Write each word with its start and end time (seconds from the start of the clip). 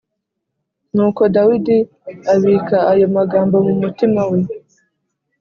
Nuko 0.93 1.21
Dawidi 1.35 1.77
abika 2.33 2.77
ayo 2.91 3.05
magambo 3.17 3.55
mu 3.67 3.73
mutima 3.81 4.21
we 4.31 4.39